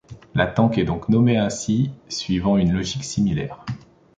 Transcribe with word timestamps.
La 0.33 0.47
Tank 0.47 0.79
est 0.79 0.83
donc 0.83 1.09
nommée 1.09 1.37
ainsi 1.37 1.91
suivant 2.09 2.57
une 2.57 2.73
logique 2.73 3.03
similaire. 3.03 3.63